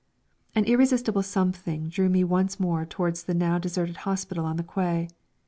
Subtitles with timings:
[0.55, 5.09] An irresistible something drew me once more towards the now deserted hospital on the quay.